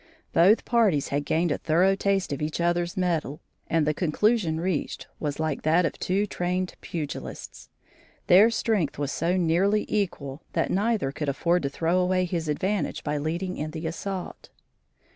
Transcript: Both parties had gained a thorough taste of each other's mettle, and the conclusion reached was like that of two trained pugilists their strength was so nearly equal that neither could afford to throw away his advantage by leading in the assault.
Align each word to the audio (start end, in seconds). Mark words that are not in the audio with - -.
Both 0.33 0.65
parties 0.65 1.09
had 1.09 1.25
gained 1.27 1.51
a 1.51 1.59
thorough 1.59 1.93
taste 1.93 2.33
of 2.33 2.41
each 2.41 2.59
other's 2.59 2.97
mettle, 2.97 3.39
and 3.67 3.85
the 3.85 3.93
conclusion 3.93 4.59
reached 4.59 5.05
was 5.19 5.39
like 5.39 5.61
that 5.61 5.85
of 5.85 5.99
two 5.99 6.25
trained 6.25 6.73
pugilists 6.81 7.69
their 8.25 8.49
strength 8.49 8.97
was 8.97 9.11
so 9.11 9.37
nearly 9.37 9.85
equal 9.87 10.41
that 10.53 10.71
neither 10.71 11.11
could 11.11 11.29
afford 11.29 11.61
to 11.61 11.69
throw 11.69 11.99
away 11.99 12.25
his 12.25 12.49
advantage 12.49 13.03
by 13.03 13.19
leading 13.19 13.57
in 13.57 13.69
the 13.69 13.85
assault. 13.85 14.49